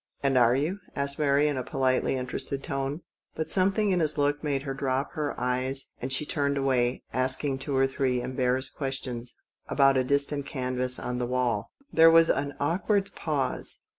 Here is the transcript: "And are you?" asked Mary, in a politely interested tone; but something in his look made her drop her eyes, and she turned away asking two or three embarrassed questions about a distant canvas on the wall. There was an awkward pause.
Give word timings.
"And 0.23 0.35
are 0.35 0.55
you?" 0.55 0.79
asked 0.95 1.19
Mary, 1.19 1.47
in 1.47 1.57
a 1.57 1.63
politely 1.63 2.15
interested 2.15 2.63
tone; 2.63 3.01
but 3.35 3.51
something 3.51 3.91
in 3.91 3.99
his 3.99 4.17
look 4.17 4.43
made 4.43 4.63
her 4.63 4.73
drop 4.73 5.11
her 5.11 5.39
eyes, 5.39 5.91
and 6.01 6.11
she 6.11 6.25
turned 6.25 6.57
away 6.57 7.03
asking 7.13 7.59
two 7.59 7.75
or 7.77 7.85
three 7.85 8.19
embarrassed 8.19 8.75
questions 8.75 9.35
about 9.67 9.97
a 9.97 10.03
distant 10.03 10.47
canvas 10.47 10.97
on 10.97 11.19
the 11.19 11.27
wall. 11.27 11.71
There 11.93 12.09
was 12.09 12.29
an 12.31 12.55
awkward 12.59 13.13
pause. 13.13 13.83